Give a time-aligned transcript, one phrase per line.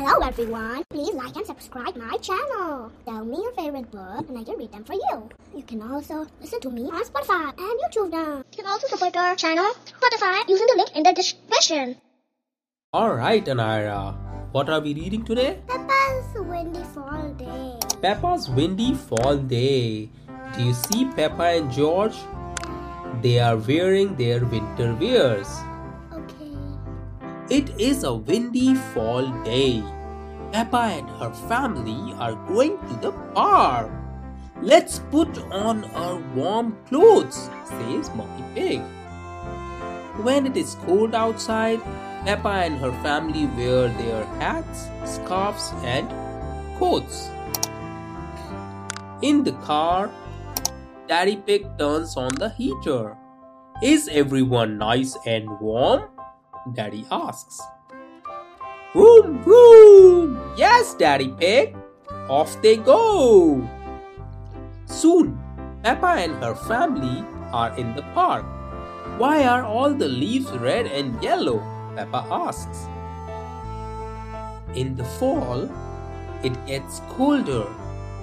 [0.00, 0.82] Hello everyone!
[0.88, 2.90] Please like and subscribe my channel.
[3.04, 5.28] Tell me your favorite book and I can read them for you.
[5.54, 8.38] You can also listen to me on Spotify and YouTube now.
[8.38, 11.96] You can also support our channel Spotify using the link in the description.
[12.96, 13.92] Alright, Anayra.
[13.92, 14.12] Uh,
[14.52, 15.60] what are we reading today?
[15.68, 17.76] Peppa's Windy Fall Day.
[18.00, 20.08] Peppa's Windy Fall Day.
[20.56, 22.16] Do you see Peppa and George?
[23.20, 25.60] They are wearing their winter wears.
[27.50, 29.82] It is a windy fall day.
[30.52, 33.90] Peppa and her family are going to the park.
[34.62, 38.80] Let's put on our warm clothes, says Mommy Pig.
[40.22, 41.82] When it is cold outside,
[42.24, 46.06] Peppa and her family wear their hats, scarves, and
[46.78, 47.30] coats.
[49.22, 50.08] In the car,
[51.08, 53.16] Daddy Pig turns on the heater.
[53.82, 56.10] Is everyone nice and warm?
[56.74, 57.60] Daddy asks.
[58.92, 60.54] Vroom, vroom!
[60.56, 61.76] Yes, Daddy Pig!
[62.28, 63.62] Off they go!
[64.86, 65.38] Soon,
[65.82, 68.44] Peppa and her family are in the park.
[69.18, 71.62] Why are all the leaves red and yellow?
[71.96, 72.86] Peppa asks.
[74.74, 75.68] In the fall,
[76.42, 77.66] it gets colder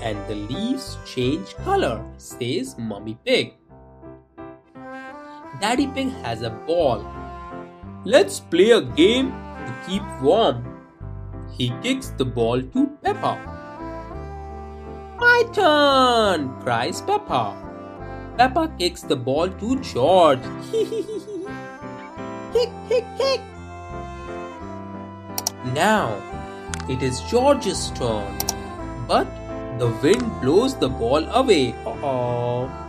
[0.00, 3.54] and the leaves change color, says Mummy Pig.
[5.60, 7.02] Daddy Pig has a ball.
[8.04, 9.32] Let's play a game
[9.66, 10.64] to keep warm.
[11.52, 13.36] He kicks the ball to Peppa.
[15.18, 17.56] My turn, cries Peppa.
[18.36, 20.38] Peppa kicks the ball to George.
[22.52, 23.40] kick, kick, kick.
[25.74, 26.14] Now
[26.88, 28.38] it is George's turn,
[29.08, 29.26] but
[29.80, 31.74] the wind blows the ball away.
[31.84, 32.87] Uh-oh.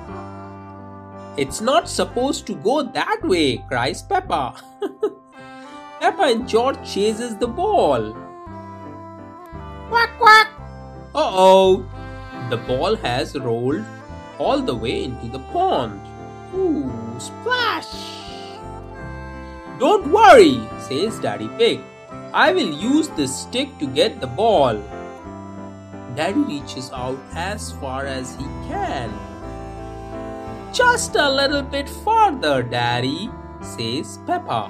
[1.39, 4.55] It's not supposed to go that way, cries Peppa.
[6.01, 8.11] Peppa and George chases the ball.
[9.87, 10.47] Quack quack.
[11.15, 11.85] Uh-oh.
[12.49, 13.85] The ball has rolled
[14.37, 16.01] all the way into the pond.
[16.53, 17.87] Ooh, splash.
[19.79, 20.59] Don't worry,
[20.89, 21.79] says Daddy Pig.
[22.33, 24.75] I will use this stick to get the ball.
[26.17, 29.28] Daddy reaches out as far as he can.
[30.71, 33.29] Just a little bit farther, Daddy,
[33.61, 34.69] says Peppa.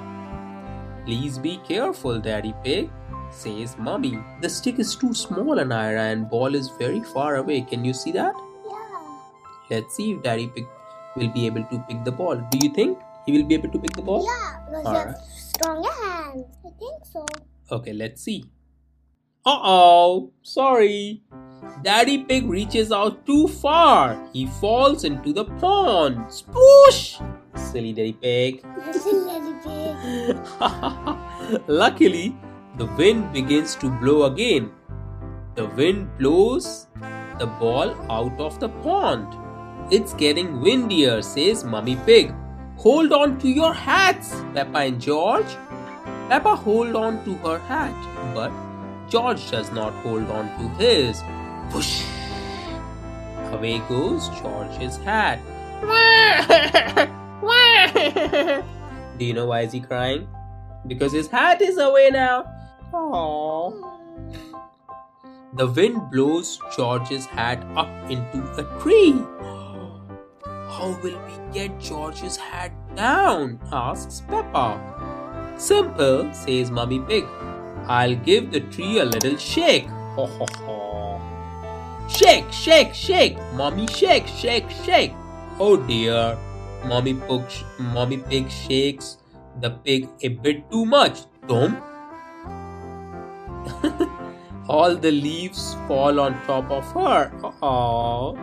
[1.04, 2.90] Please be careful, Daddy Pig,
[3.30, 4.18] says Mummy.
[4.40, 7.60] The stick is too small, Anayra, and ball is very far away.
[7.62, 8.34] Can you see that?
[8.68, 9.20] Yeah.
[9.70, 10.66] Let's see if Daddy Pig
[11.16, 12.36] will be able to pick the ball.
[12.50, 14.24] Do you think he will be able to pick the ball?
[14.24, 15.06] Yeah, because Alright.
[15.08, 16.46] have stronger hands.
[16.64, 17.26] I think so.
[17.70, 18.44] Okay, let's see.
[19.44, 21.22] Uh oh, sorry.
[21.82, 24.20] Daddy Pig reaches out too far.
[24.32, 26.18] He falls into the pond.
[26.28, 27.16] Sploosh!
[27.56, 28.62] Silly Daddy Pig.
[28.92, 31.60] Silly Daddy Pig.
[31.66, 32.36] Luckily,
[32.76, 34.70] the wind begins to blow again.
[35.54, 36.86] The wind blows
[37.38, 39.26] the ball out of the pond.
[39.90, 42.34] It's getting windier, says Mummy Pig.
[42.76, 45.56] Hold on to your hats, Peppa and George.
[46.28, 47.94] Peppa hold on to her hat,
[48.34, 48.52] but
[49.08, 51.22] George does not hold on to his.
[51.72, 52.04] Whoosh!
[53.52, 55.38] Away goes George's hat.
[59.18, 60.28] Do you know why is he crying?
[60.86, 62.44] Because his hat is away now.
[62.92, 63.86] Aww.
[65.54, 69.12] The wind blows George's hat up into a tree.
[70.44, 73.60] How will we get George's hat down?
[73.72, 74.78] asks Peppa.
[75.56, 77.24] Simple, says Mummy Pig.
[77.86, 79.88] I'll give the tree a little shake.
[80.16, 80.89] Ho ho ho.
[82.16, 83.38] Shake, shake, shake.
[83.54, 85.12] Mommy shake, shake, shake.
[85.58, 86.36] Oh dear.
[86.84, 87.42] Mommy Pig,
[87.78, 89.18] Mommy Pig shakes
[89.60, 91.20] the pig a bit too much.
[91.48, 91.76] Tom.
[94.68, 97.30] All the leaves fall on top of her.
[97.42, 98.36] Aww.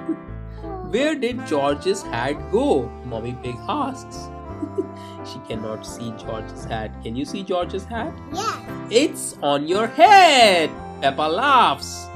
[0.91, 2.89] Where did George's hat go?
[3.05, 4.29] Mommy Pig asks.
[5.29, 6.91] she cannot see George's hat.
[7.03, 8.13] Can you see George's hat?
[8.34, 8.87] Yeah.
[8.90, 10.70] It's on your head!
[11.02, 12.08] Peppa laughs.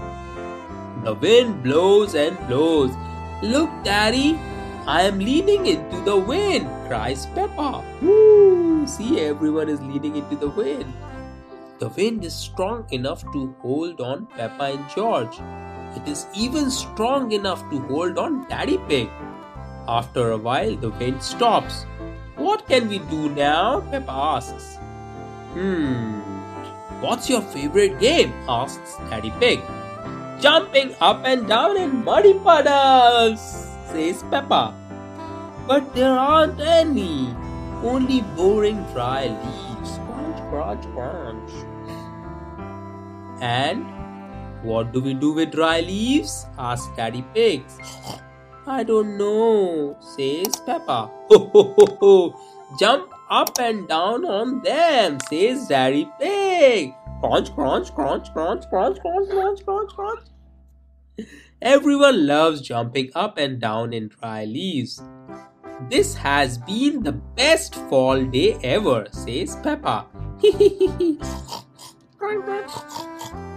[1.03, 2.91] The wind blows and blows.
[3.41, 4.39] Look, Daddy,
[4.85, 7.83] I am leaning into the wind, cries Peppa.
[8.01, 8.85] Woo!
[8.85, 10.93] See, everyone is leaning into the wind.
[11.79, 15.39] The wind is strong enough to hold on Peppa and George.
[15.95, 19.09] It is even strong enough to hold on Daddy Pig.
[19.87, 21.85] After a while, the wind stops.
[22.35, 23.81] What can we do now?
[23.89, 24.77] Peppa asks.
[25.53, 26.19] Hmm.
[27.01, 28.31] What's your favorite game?
[28.47, 29.59] asks Daddy Pig.
[30.41, 33.39] Jumping up and down in muddy puddles,
[33.93, 34.73] says Peppa.
[35.67, 37.29] But there aren't any.
[37.83, 39.99] Only boring dry leaves.
[40.05, 41.51] Crunch, crunch, crunch.
[43.39, 43.85] And
[44.63, 46.45] what do we do with dry leaves?
[46.57, 47.63] asks Daddy Pig.
[48.65, 51.09] I don't know, says Peppa.
[51.29, 52.39] Ho ho ho ho!
[52.79, 56.93] Jump up and down on them, says Daddy Pig.
[57.21, 60.25] Crunch, crunch, crunch, crunch, crunch, crunch, crunch, crunch, crunch.
[61.61, 64.99] Everyone loves jumping up and down in dry leaves.
[65.87, 70.07] This has been the best fall day ever, says Peppa.